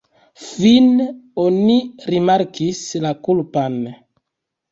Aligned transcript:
Fine 0.43 1.05
oni 1.43 1.75
rimarkis 2.13 2.79
la 3.05 3.11
kulpan. 3.27 3.77